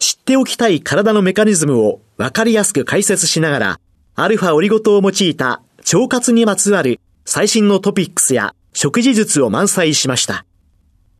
[0.00, 3.80] 知っておきたい体のメカニズムを分かりやすく解説しながら、
[4.14, 10.46] アルファオリゴ糖を用いた腸活にまつわる最新のトピックスや食事術を満載しました。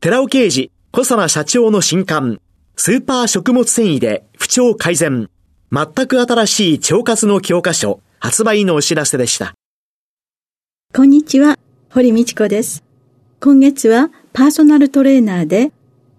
[0.00, 2.40] 寺尾刑事、小佐社長の新刊、
[2.74, 5.28] スーパー食物繊維で不調改善。
[5.70, 9.52] 全く新しい腸活の教科書発売のお知らせでした。
[10.94, 11.58] こんにちは、
[11.90, 12.82] 堀道子です。
[13.40, 15.70] 今月はパーソナルトレーナーで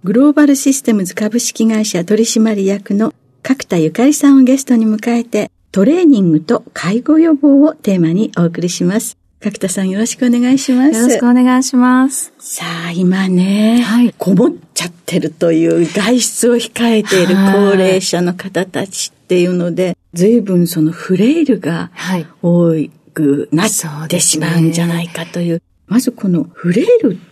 [0.03, 3.13] グローバルシステムズ株式会社取締役の
[3.43, 9.15] 角田ゆかりさんをゲストに迎えてトレーニングと介護予防をテーマにお送りします。
[9.39, 10.95] 角田さんよろしくお願いします。
[10.95, 12.33] よろしくお願いします。
[12.39, 21.91] さあ、今ね、はい、こもっちゃってるという外出を控えている高齢者の方たちっていうので、随分そのフレイルが
[22.41, 22.73] 多
[23.13, 25.53] くなってしまうんじゃないかという。
[25.53, 27.30] うね、まずこのフレイルって、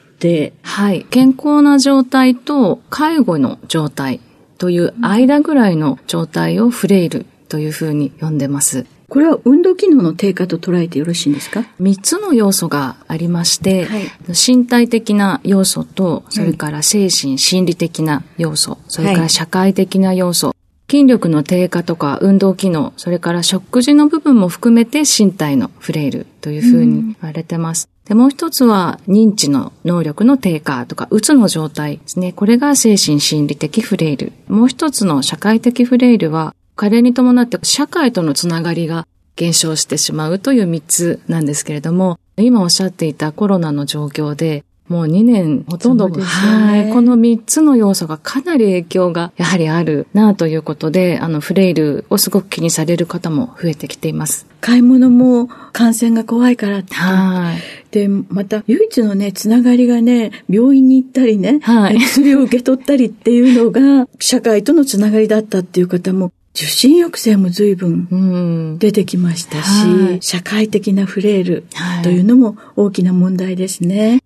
[0.62, 1.06] はい。
[1.10, 4.20] 健康な状態と介護の状態
[4.58, 8.86] という間ぐらいの状態をフレイルというふうに呼んでます。
[9.08, 11.66] これは運動機能の低下と捉えてよろしいんですか？
[11.80, 20.54] 三つの要素がありまして、はい、身体的な要素と、それから精神、心理的な要素、それから社会的な要素、
[20.92, 27.90] 筋力の低下とか運動機能、それから食事の部分も含めて身体のフレイルというふうに言われてます。
[28.10, 32.34] で、もう一つは認知の能力の低下とか、うつの状態ですね。
[32.34, 34.34] これが精神心理的フレイル。
[34.48, 46.92] もう一つの社会的フレイルは、加齢に伴って社会とのつながりが減少してしまうという3つなんですけれども、今おっしゃっていたコロナの状況で、もう2年ほとんど、ね、はい。
[46.92, 54.48] この3つの要素がかなり影響がやはりあるなということで、あのフレイルをすごく気にされる方も増えてきています。
[54.62, 56.96] 買い物も感染が怖いからって。
[56.96, 57.94] はい。
[57.94, 62.00] で、また唯一のね、つながりがね、病院に行ったりね、はい。
[62.00, 71.66] 薬を受け取ったりっていうのが、社会とのつながりだったっていう方も受診抑制も随分出てきましたし、はい、社会的なフレイル
[72.04, 74.22] というのも大きな問題ですね。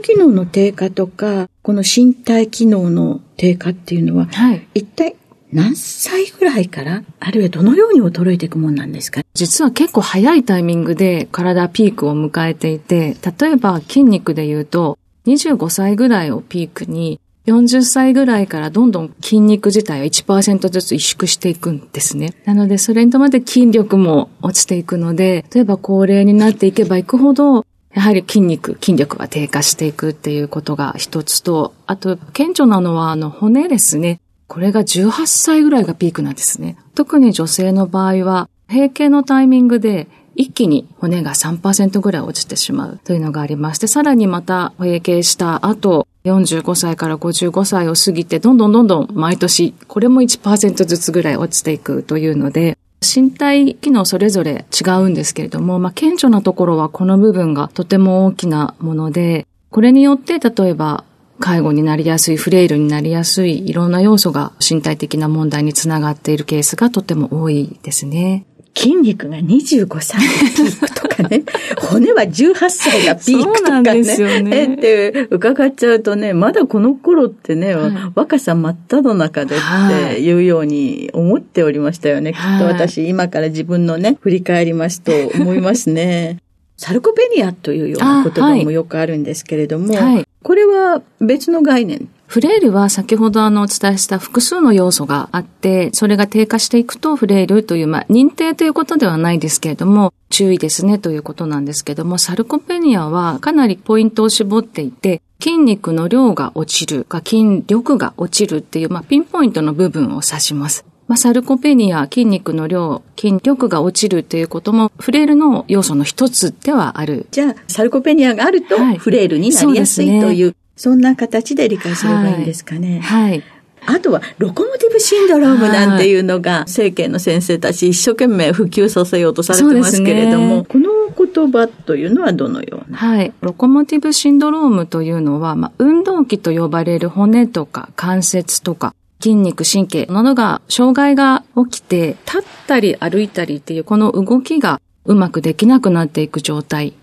[0.00, 5.16] 機能の低下とか、この身体機能の低下っていうのは、はい、一体
[5.52, 9.22] 何歳ぐらいからあるいはどのように衰えていくもんなんですか？
[9.34, 22.34] 実は結構早いタイミングで体ピークを迎えていて、例えば筋肉で言うと、25歳ぐらいをピークに40歳ぐらいからどんどん筋肉自体は1%ずつ萎縮していくんですね。
[22.44, 34.20] なので、それに伴って筋力も落ちていくので、例えば高齢になっていけばいくほど、やはり筋肉、筋力が低下していくっていうことが一つと、あと、顕著なのは、あの、骨ですね。
[34.46, 36.76] これが18歳ぐらいがピークなんですね。
[36.94, 40.06] 特に女性の場合は、閉経のタイミングで
[40.36, 61.04] 一気に骨が3%ぐらい落ちてしまうというのがありまして、さらにまた閉経した後、45歳から55歳を過ぎて、どんどんどんどん毎年、これも1%ずつぐらい落ちていくというので、身体機能それぞれ違うんですけれども、まあ、顕著なところはこの部分がとても大きなもので、これによって例えば
[61.40, 68.44] 介護になりやすい、フレイルになりやすい、いろんな要素が身体的な問題につながっているケースがとても多いですね。
[68.74, 71.42] 筋肉が25歳がピークとかね、
[71.78, 73.80] 骨は18歳がピークとかね。
[73.80, 74.74] そうなんですよね。
[74.74, 79.58] って伺っちゃうとね、まだこの頃ってね、はい、若さ真っ只中でっ
[79.88, 82.32] ていうように思っておりましたよね。
[82.32, 86.38] はい、きっと私、今から自分のね、振り返りますと思いますね。
[86.76, 110.84] サルコペニアというような言葉もよくあるんですけれども、はい、これは別の概念フレイルは先ほどあのお伝えした複数の要素があって、それが低下していくとフレイルという、まあ、認定ということではないですけれども、注意ですねということなんですけども、サルコペニアはかなりポイントを絞っていて、筋肉の量が落ちるか筋力が落ちるっていう、まあ、ピンポイントの部分を指します。
[111.08, 117.26] まあ、サルコペニア、筋肉の量、筋力が落ちるということも、フレイルの要素の一つではある。
[117.32, 123.00] じゃあ、サルコペニアがあると、フレイルになりやすい、はい、という、そんな形で理解すればいいんですかね。
[123.00, 123.44] はい、はい。
[123.84, 132.96] あとは、ロコモティブシンドロームなんていうのが、政権の先生たち一生懸命普及させようとされてますけれども、ね、この言葉というのはどのような？
[132.96, 133.30] はい。
[133.42, 146.88] ロコモティブシンドロームというのは、まあ、運動器と呼ばれる骨とか関節とか、筋肉、神経などが、障害が起きて、立ったり歩いたりっていうこの動きがうまくできなくなっていく状態。
[146.88, 146.99] を、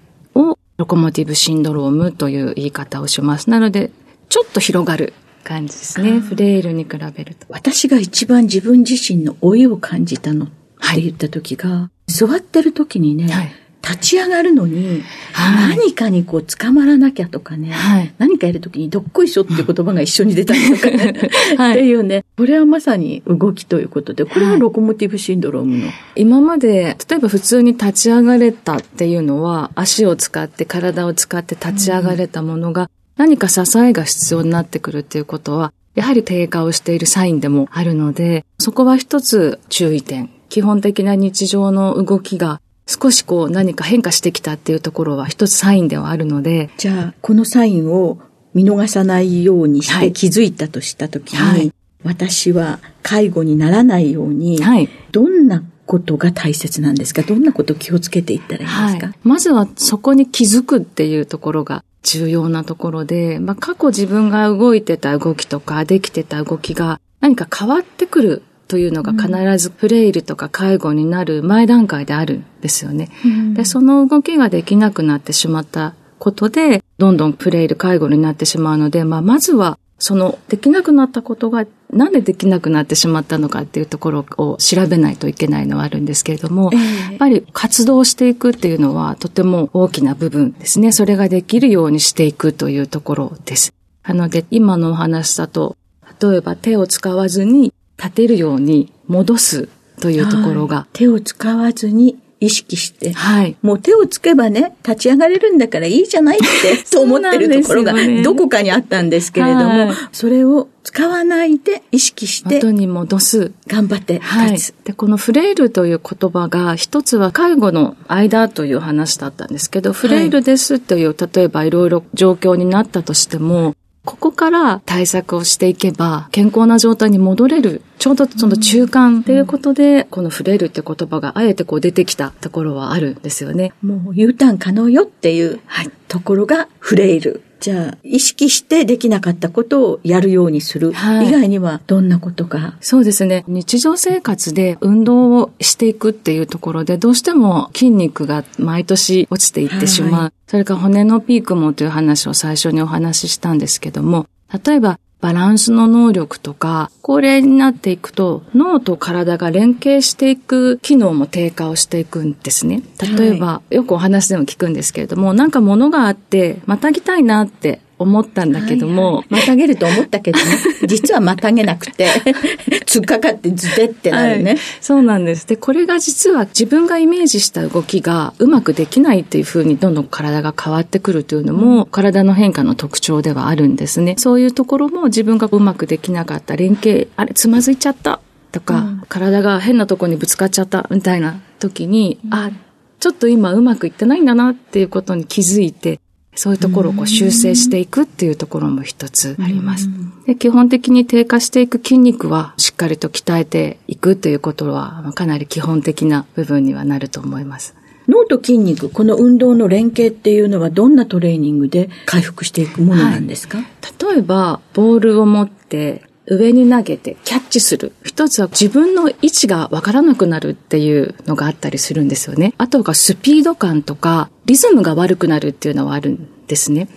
[0.77, 3.50] ロコモティブシンドロームという言い方をします。
[3.50, 3.91] なので、
[4.29, 5.13] ちょっと広がる
[5.44, 6.19] 感じですね。
[6.19, 7.47] フレイルに比べると。
[7.50, 10.50] 私が一番自分自身の老いを感じたのっ
[10.94, 13.51] て言った時が、はい、座ってる時にね、はい
[13.83, 15.03] 立ち上がるのに、
[15.35, 21.13] 何かにこう捕まらなきゃとかね、はい、何かやるときにどっこいしょっていう言葉が一緒に出たりとかね、
[21.57, 25.88] はい、っていうね、これはまさに動きということで、これはロコモティブシンドロームの。
[26.15, 40.29] 今まで、例えば普通に立ち上がれたっていうのは、足を使って体を使って立ち上がれたものが、何か支えが必要になってくるっていうことは、やはり低下をしているサインでもあるので、そこは一つ注意点。
[40.50, 46.69] 基本的な日常の動きが少しこう何か変化してきたっていうところは一つサインではあるので。
[46.78, 48.19] じゃあ、このサインを
[48.54, 51.72] 見逃さないようにして気づいたとしたときに、はい、
[52.04, 57.22] 私は介護にならないように、はい、どんなことが大切なんですか？
[57.22, 73.09] どんなことを気をつけていったらいいですか、はい、まずはそこに気づくっていうところが重要なところで、まあ、過去自分が動いてた動きとかできてた動きが何か変わってくるというのが必ずフレイルとか介護になる前段階であるんですよね。
[73.25, 90.91] うん、で、その動きができなくなってしまったことで、どんどんフレイル介護になってしまうので、まあ、まずは、その、できなくなったことが、なんでできなくなってしまったのかっていうところを調べないといけないのはあるんですけれども、えー、やっぱり活動していくっていうのはとても大きな部分ですね。
[90.91, 93.73] それができるようにしていくというところです。
[94.05, 95.75] なので、今のお話だと、
[96.21, 100.88] 例えば手を使わずに立てるように戻すというところが。
[100.94, 103.13] 手を使わずに意識して。
[103.13, 103.55] はい。
[103.61, 112.55] もう手をつけばね、立ち上がれるんだからいいじゃないって、 と思ってるところがどこかにあったんですけれども、はい、それを使わないで意識して。
[112.55, 113.51] 元に戻す。
[113.67, 114.59] 頑張ってはい。
[114.83, 127.81] で、このフレイルという言葉が、一つは介護の間という話だったんですけど、フレイルですという、例えばいろいろ状況になったとしても、ここから対策をしていけば、健康な状態に戻れる。
[127.99, 133.73] ちょうどその中間っていうことで、この触れるって言葉があえてこう出てきたところはあるんですよね。
[133.81, 135.59] もう U ターン可能よっていう
[136.07, 137.41] ところが触れる。
[137.59, 140.91] じゃあ、意識してできなかったことをやるようにする。
[140.91, 143.44] はい、以外にはどんなことかそうですね。
[143.47, 150.21] 日常生活で運動をしていくっていうところで、どうしても筋肉が毎年落ちていってしまう。
[150.21, 154.27] はい、それから骨のピークもという話を最初にお話ししたんですけども、
[154.63, 162.83] 例えばバランスの能力とか、高齢になっていくと脳と体が連携していく機能も低下をしていくんですね。
[163.17, 170.45] 例えば、はい、よくお話でも聞くんですけれども、なんか物があって、またぎたいなって思ったんだけども、はいはい、またげると思ったけどね、
[170.88, 172.07] 実はまたげなくて、
[172.85, 175.48] 突っかかってズテってなるね、はい、そうなんです。
[175.48, 184.15] で、これが実は自分がイメージした動きがうまくできないっていうふうにどんどん体が変わってくるというのも、うん、体の変化の特徴ではあるんですね。
[184.17, 188.19] そういうところも自分がうまくできなかった連携、あれ、つまずいちゃった。
[188.51, 192.51] とか、うん、体が変なとこにぶつかっちゃったみたいな時に、うん、あ、
[193.00, 196.00] ちょっと今うまくいってないんだなっていうことに気づいて、
[196.38, 199.89] そういうところをこう修正していくっていうところも一つあります。
[200.27, 207.75] で基本的に低下していく筋肉はしっかりと鍛えていくということはかなり基本的な部分にはなると思います。
[208.08, 217.93] 脳と筋肉、この運動の連携っていうのはどんなトレーニングで回復していくものなんですか、はい、例えば、ボールを持って上に投げてキャッチする。
[218.03, 222.53] 一つは自分の位置がわからなくなるっていうのがあったりするんですよね。
[222.57, 226.89] あとがスピード感とかリズムが悪くなるっていうのはあるんですね。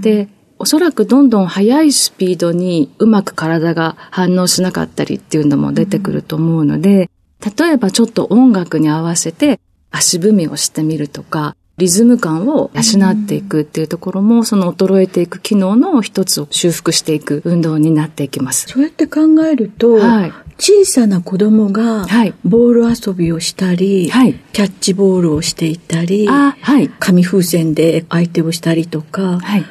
[0.00, 7.10] で、おそらくどんどん速いスピードにうまく体が反応しなかったりっていうのも出てくると思うので、
[7.58, 9.58] 例えばちょっと音楽に合わせて
[9.90, 18.68] 足踏みをしてみるとか、リズム感を養っていくっていうところも、その衰えていく機能の一つを修復していく運動になっていきます。
[18.68, 22.06] そうやって考えると、はい、小さな子供が
[22.44, 29.64] ボール遊びをしたり、はい、キャッチボールをしていたり、はい、紙風船で相手をしたりとか、はい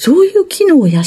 [0.00, 1.02] そういう機能を養っ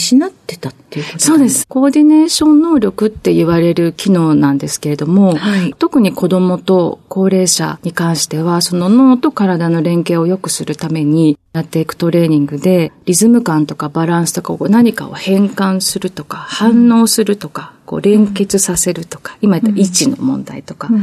[0.46, 1.66] てたっていうことそうです。
[1.66, 20.96] コーディネーション能力って言われる機能なんですけれども、はい、特に子供と高齢者に関しては、その脳と体の連携を良くするためにやっていくトレーニングで、リズム感とかバランスとか何かを変換するとか、反応するとか、こう連結させるとか、今言った位置の問題とか、で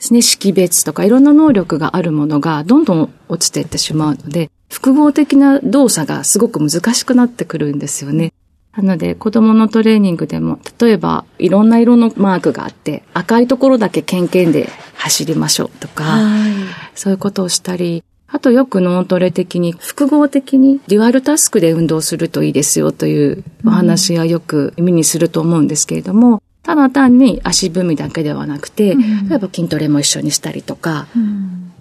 [0.00, 8.32] すね、識別とかいろんな能力があるものがどんどん落ちていってしまうので、複合的な動作がすごく難しくなってくるんですよね。
[8.76, 16.20] なので、子供のトレーニングでも、例えば、いろんな色のマークがあって、赤いところだけケンケンで走りましょうとか、
[16.94, 28.96] そういうことをしたり、あとよく脳トレ的に、複合的にデュアルタスクで運動するといいですよというお話はよく耳にすると思うんですけれども、ただ単に足踏みだけではなくて、
[29.30, 31.06] 例えば筋トレも一緒にしたりとか、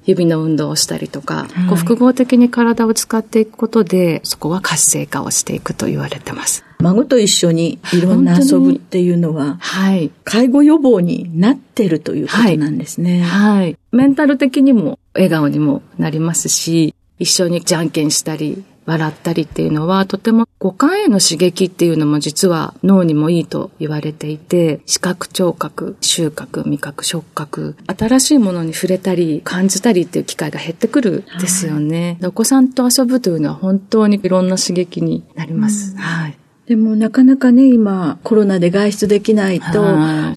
[0.05, 6.63] 指の運動をしたりとか、こう複合的に体を使っていくことで、そこは活性化をしていくと言われてます。
[6.79, 10.11] 孫と一緒にいろんな遊ぶっていうのは、はい。
[10.23, 13.21] 介護予防になってるということなんですね。
[13.21, 13.57] はい。
[13.57, 32.17] はい、メンタル的にも笑顔にもなりますし、一緒にじゃんけんしたり、笑ったりっていうのは、とても五感への刺激っていうのも実は脳にもいいと言われていて、視覚、聴覚、収穫、味覚、触覚、新しいものに触れたり、感じたりっていう機会が減ってくるんですよね。
[32.21, 35.93] はい、お子さんと遊ぶというのは本当にいろんな刺激になります。
[35.93, 36.37] うん、はい。
[36.67, 39.83] でもなかなかね、今コロナで外出できないと、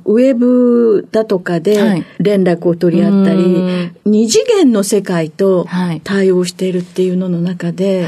[0.05, 5.67] ウェブだとかで連絡を取り合ったり、二次元の世界と
[6.05, 8.07] 対応しているっていうのの中で、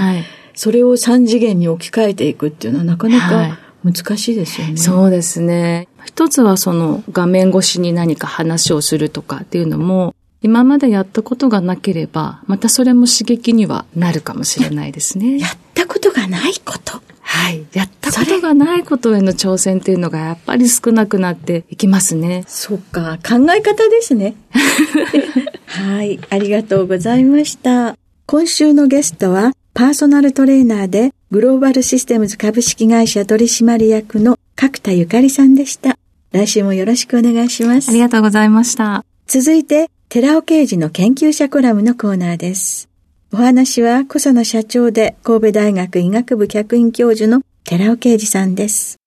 [0.55, 4.77] それを三次元に置き換えていくっていうのはなかなか難しいですよね。
[4.77, 5.89] そうですね。
[6.05, 15.39] 一つはその画面越しに何か話をするとかっていうのも、今までやったことがなければ、またそれも刺激にはなるかもしれないですね。
[15.41, 17.01] やったことがないこと。
[17.33, 17.65] はい。
[17.75, 22.43] やったことがないことへの挑戦っていうのがやっぱり少なくなっていきますね。
[22.49, 23.19] そっか。
[23.19, 24.35] 考え方ですね。
[25.67, 26.19] はい。
[26.29, 27.97] ありがとうございました。
[28.27, 35.97] 今週のゲストは、パーソナルトレーナーでグローバルシステムズ株式会社取締役の角田ゆかりさんでした。
[36.33, 37.91] 来週もよろしくお願いします。
[37.91, 39.05] ありがとうございました。
[39.29, 42.90] 続いて、寺尾刑事の研究者コラムのコーナーです。
[43.33, 48.99] お話は、小佐野社長で神戸大学医学部客員教授の寺尾啓二さんです。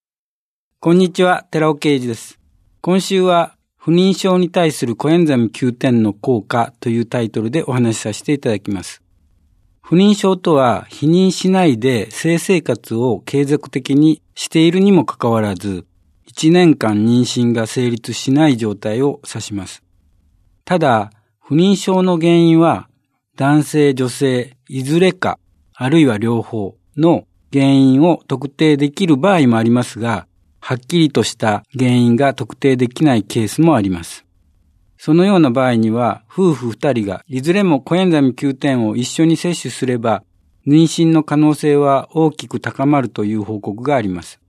[0.80, 2.40] こんにちは、寺尾啓二です。
[2.80, 9.02] 今週は、不妊症に対するコエンザミ Q10 の効果というタイトルでお話しさせていただきます。
[9.82, 15.86] 不妊症とは、避妊しないで性生活を継続的にしているにもかかわらず、
[16.34, 19.84] 1年間妊娠が成立しない状態を指します。
[20.64, 21.12] ただ、
[21.42, 22.88] 不妊症の原因は
[23.36, 25.40] 男性、女性、いずれか、
[25.74, 30.28] あるいは両方の原因を特定できる場合もありますが、
[30.60, 34.24] はっきりとした原因が特定できないケースもあります。
[35.00, 40.24] そのような場合には、夫婦二人がいずれもコエンザミ Q10 を一緒に摂取すれば、
[40.68, 44.40] 妊娠の可能性は大きく高まるという報告があります。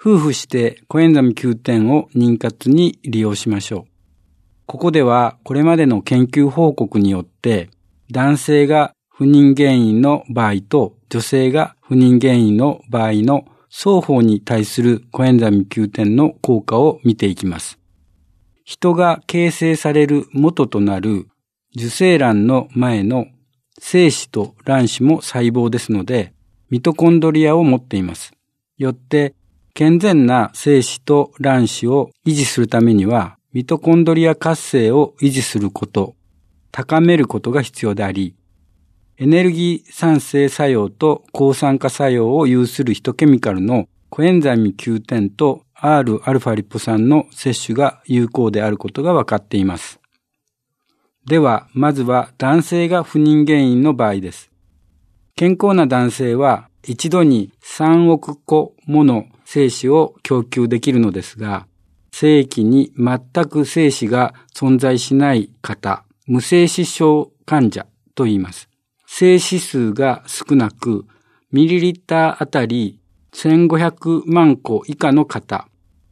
[0.00, 3.84] 夫婦してコエンザミ Q10 を妊活に利用しましょう。
[4.64, 7.70] ここではこれまでの研究報告によって
[8.10, 17.78] 男性が不妊原因の場合と女性が不妊原因の場合の双方に対するコエンザミ Q10 の効果を見ていきます。
[18.64, 21.26] 人が形成される元となる
[21.76, 23.26] 受精卵の前の
[23.78, 26.32] 精子と卵子も細胞ですので、
[26.70, 28.32] ミトコンドリアを持っています。
[28.76, 29.34] よって、
[29.74, 36.14] 健全な精子と卵子を維持するためには、ミトコンドリア活性を維持すること
[36.70, 38.34] 高めることが必要であり、
[39.16, 50.00] エネルギー酸性作用と抗酸化作用を有するヒトケミカルのコエンザイム Q10 と Rα リポ酸の摂取が有効であることが分かっています。
[51.26, 54.50] では、まずは男性が不妊原因の場合です。
[55.36, 61.66] 健康な男性は一度に3億個もの精子を供給できるのですが、
[62.12, 68.68] 精液に全く精子が存在しない方、無精子症患者と言います。
[69.06, 71.06] 精子数が少なく、
[71.50, 73.00] ミリリッターあたり
[73.32, 75.68] 1500万個以下の方、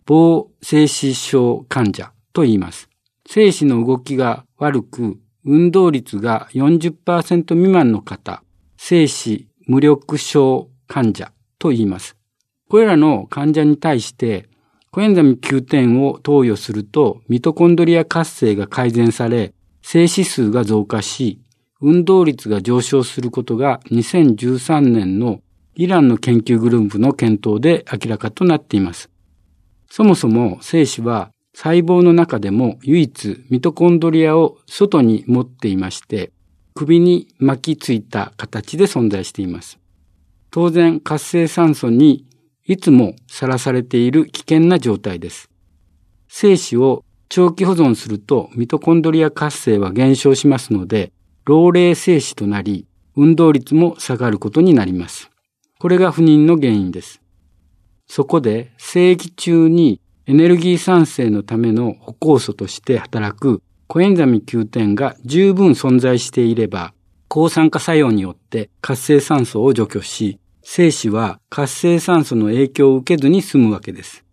[0.06, 2.88] 防精子症患者と言います。
[3.28, 8.42] 精子の動きが悪く、運動率が40%未満の方、
[8.78, 12.16] 精子無力症患者と言います。
[12.70, 14.48] これらの患者に対して、
[14.90, 19.52] コエンザミ Q10 を投与すると、ミトコンドリア活性が改善され、
[19.88, 21.40] 静止数が増加し、
[21.80, 25.42] 運動率が上昇することが2013年の
[25.76, 29.10] イランの研究グループの検討で明らかとなっています。
[29.88, 36.32] そもそも精子は細胞の中でも唯一ミトコンドリアを外に持っていまして、
[36.74, 39.78] 首に巻きついた形で存在しています。
[40.50, 42.26] 当然活性酸素に
[42.64, 45.48] いつもさらされている危険な状態です。
[46.26, 51.12] 精子を長期保存するとミトコンドリア活性は減少しますので、
[51.44, 55.30] 老齢精子となり、運動率も下がることになります。
[55.78, 57.20] これが不妊の原因です。
[58.06, 66.92] そこで、生育中にエネルギー産生のための歩行素として働くコエンザミ Q10 が十分存在していれば、
[67.28, 74.25] 抗酸化作用によって活性酸素を除去し、精子は活性酸素の影響を受けずに済むわけです。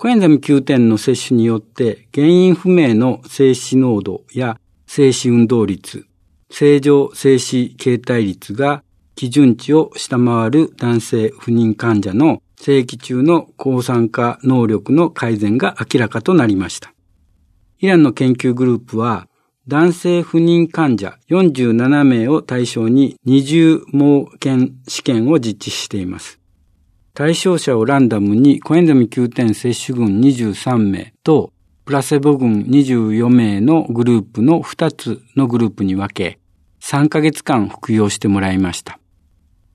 [0.00, 6.06] コエンザミ Q10 の摂取によって原因不明の精子濃度や精子運動率、
[6.50, 8.82] 正常精子形態率が
[9.14, 16.94] 基準値を下回る男性不妊患者の正規中の抗酸化能力の改善が明らかとなりました。
[17.80, 19.28] イランの研究グループは
[19.68, 26.39] 男性不妊患者47名を対象に二重盲検試験を実施しています。
[27.20, 31.52] 対象者をランダムにコエンザミ9点接種群23名と
[31.84, 36.38] プラセボ群24名のグループの2つのグループに分け
[36.80, 38.98] 3ヶ月間服用してもらいました。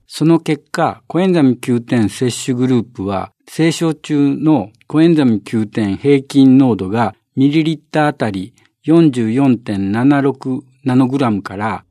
[0.08, 8.54] その結果、コエンザミ Q10 摂取グループは、清症中のコエンザミ Q10 平均濃度がミリリッターあたり
[8.88, 11.84] 44.76ナノグラムから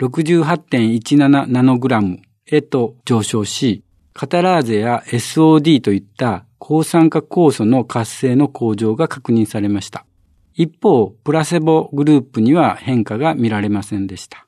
[0.00, 10.04] 68.17ナノグラムへと上昇し、カタラーゼや SOD といった抗酸化酵素の活性の向上が確認されました。
[10.54, 14.46] 一方、プラセボグループには変化が見られませんでした。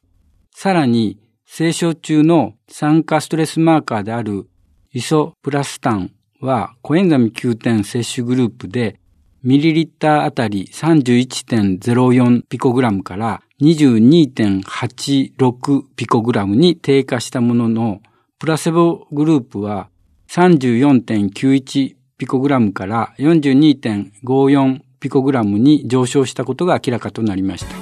[0.53, 4.49] さらに、清症中の酸化ストレスマーカーである
[4.93, 9.01] イソプラスタンはコエンザミ Q10 摂取グループで
[9.43, 18.01] ミリリッターあたり31.04ピコグラムから22.86ピコグラムに低下したものの、
[18.41, 19.91] プラセボグループは
[20.31, 27.75] 34.91ピコグラムから42.54ピコグラムに上昇したことが明らかとなりました。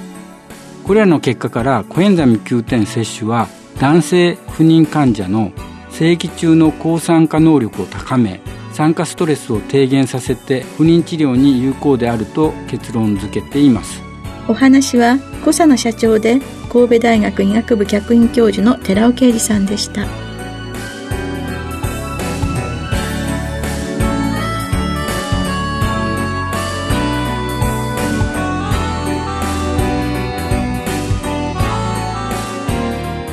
[0.85, 3.47] これらの結果からコエンザミ Q10 摂取は
[3.79, 5.53] 男性不妊患者の
[5.91, 8.41] 正規中の抗酸化能力を高め
[8.73, 14.01] 酸化ストレスを低減させて不妊治療に有効であると結論付けています
[14.49, 20.28] お話は小佐野社長で神戸大学医学部客員教授の寺尾啓二さんでした。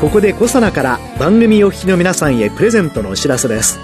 [0.00, 3.80] ここでコサナから番組お聞きの皆さんへプレゼントのお知らせです。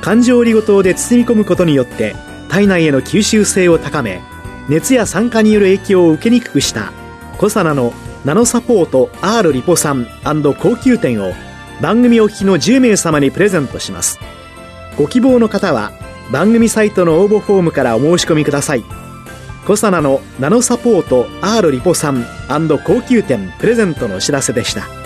[0.00, 2.14] 環状リゴ糖で包み込むことによって
[2.48, 4.22] 体内への吸収性を高め
[4.68, 6.92] 熱や酸化による影響を受けにくくした
[7.38, 7.92] コサナの
[8.24, 11.32] ナノサポート R リポ酸高級店を
[11.82, 14.20] 番組お聞きの10名様にプレゼントします。
[14.96, 15.90] ご希望の方は
[16.32, 18.84] 番組サイトの応募フォームからお申し込みください。
[19.66, 22.24] コサナのナノサポート R リポ酸
[22.84, 25.05] 高級店プレゼントのお知らせでした。